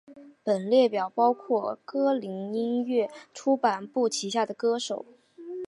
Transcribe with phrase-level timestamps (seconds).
[0.43, 5.05] 本列表包括歌林音乐出版部旗下歌手。